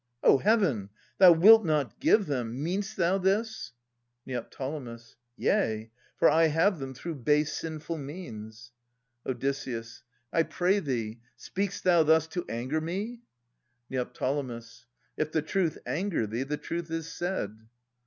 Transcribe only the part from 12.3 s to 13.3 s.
anger me?